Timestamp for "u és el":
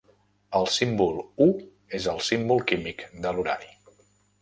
1.47-2.25